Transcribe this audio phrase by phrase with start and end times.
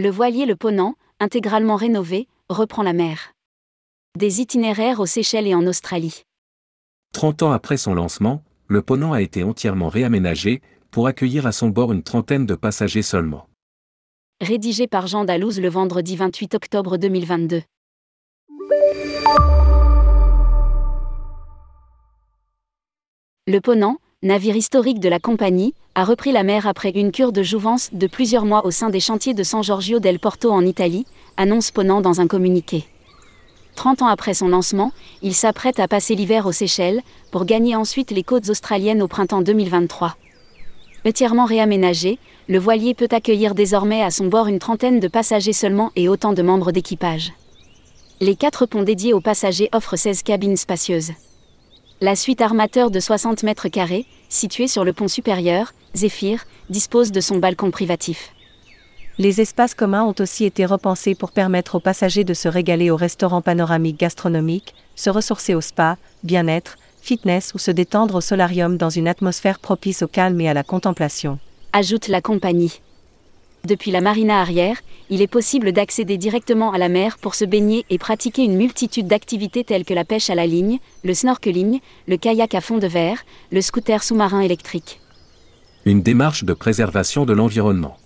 [0.00, 3.32] Le voilier Le Ponant, intégralement rénové, reprend la mer.
[4.16, 6.22] Des itinéraires aux Seychelles et en Australie.
[7.14, 11.70] 30 ans après son lancement, le Ponant a été entièrement réaménagé pour accueillir à son
[11.70, 13.48] bord une trentaine de passagers seulement.
[14.40, 17.62] Rédigé par Jean Dalouse le vendredi 28 octobre 2022.
[23.48, 27.44] Le Ponant, navire historique de la compagnie, a repris la mer après une cure de
[27.44, 31.06] jouvence de plusieurs mois au sein des chantiers de San Giorgio del Porto en Italie,
[31.36, 32.84] annonce Ponant dans un communiqué.
[33.76, 34.90] 30 ans après son lancement,
[35.22, 39.40] il s'apprête à passer l'hiver aux Seychelles, pour gagner ensuite les côtes australiennes au printemps
[39.40, 40.16] 2023.
[41.06, 45.92] Entièrement réaménagé, le voilier peut accueillir désormais à son bord une trentaine de passagers seulement
[45.94, 47.32] et autant de membres d'équipage.
[48.20, 51.12] Les quatre ponts dédiés aux passagers offrent 16 cabines spacieuses.
[52.00, 57.20] La suite armateur de 60 mètres carrés, située sur le pont supérieur, Zéphyr, dispose de
[57.20, 58.32] son balcon privatif.
[59.18, 62.96] Les espaces communs ont aussi été repensés pour permettre aux passagers de se régaler au
[62.96, 68.90] restaurant panoramique gastronomique, se ressourcer au spa, bien-être, fitness ou se détendre au solarium dans
[68.90, 71.40] une atmosphère propice au calme et à la contemplation.
[71.72, 72.80] Ajoute la compagnie.
[73.64, 74.76] Depuis la marina arrière,
[75.10, 79.06] il est possible d'accéder directement à la mer pour se baigner et pratiquer une multitude
[79.06, 82.86] d'activités telles que la pêche à la ligne, le snorkeling, le kayak à fond de
[82.86, 85.00] verre, le scooter sous-marin électrique.
[85.84, 87.96] Une démarche de préservation de l'environnement.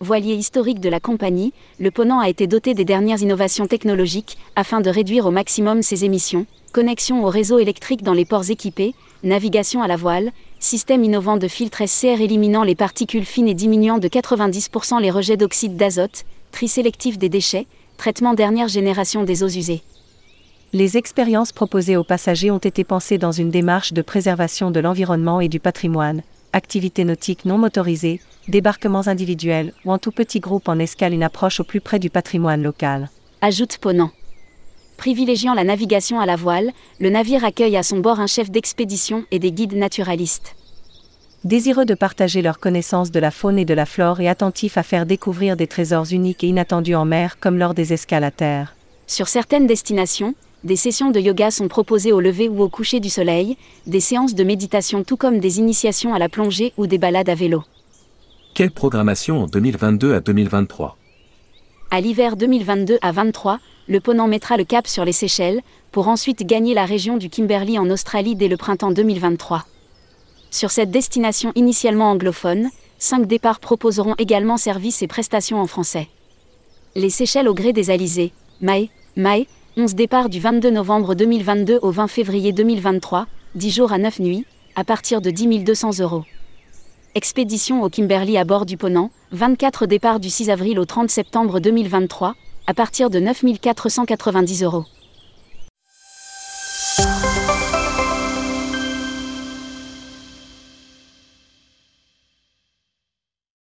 [0.00, 4.80] Voilier historique de la compagnie, le Ponant a été doté des dernières innovations technologiques afin
[4.80, 9.82] de réduire au maximum ses émissions, connexion au réseau électrique dans les ports équipés, navigation
[9.82, 10.32] à la voile,
[10.66, 15.36] système innovant de filtre SCR éliminant les particules fines et diminuant de 90% les rejets
[15.36, 19.82] d'oxyde d'azote, tri sélectif des déchets, traitement dernière génération des eaux usées.
[20.72, 25.40] Les expériences proposées aux passagers ont été pensées dans une démarche de préservation de l'environnement
[25.40, 30.80] et du patrimoine, activités nautiques non motorisées, débarquements individuels ou en tout petit groupe en
[30.80, 33.08] escale une approche au plus près du patrimoine local.
[33.40, 34.10] Ajoute Ponant.
[34.96, 39.24] Privilégiant la navigation à la voile, le navire accueille à son bord un chef d'expédition
[39.30, 40.56] et des guides naturalistes.
[41.44, 44.82] Désireux de partager leur connaissance de la faune et de la flore et attentifs à
[44.82, 48.74] faire découvrir des trésors uniques et inattendus en mer comme lors des escales à terre.
[49.06, 53.10] Sur certaines destinations, des sessions de yoga sont proposées au lever ou au coucher du
[53.10, 57.28] soleil, des séances de méditation tout comme des initiations à la plongée ou des balades
[57.28, 57.62] à vélo.
[58.54, 60.96] Quelle programmation en 2022 à 2023
[61.90, 65.60] À l'hiver 2022 à 23, le Ponant mettra le cap sur les Seychelles,
[65.92, 69.64] pour ensuite gagner la région du Kimberley en Australie dès le printemps 2023.
[70.56, 76.08] Sur cette destination initialement anglophone, cinq départs proposeront également services et prestations en français.
[76.94, 81.90] Les Seychelles au gré des Alizés, Mai, Mai, 11 départs du 22 novembre 2022 au
[81.90, 84.46] 20 février 2023, 10 jours à 9 nuits,
[84.76, 86.24] à partir de 10 200 euros.
[87.14, 91.60] Expédition au Kimberley à bord du Ponant, 24 départs du 6 avril au 30 septembre
[91.60, 92.34] 2023,
[92.66, 94.86] à partir de 9 490 euros.